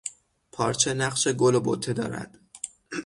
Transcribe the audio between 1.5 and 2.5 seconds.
و بته دارد.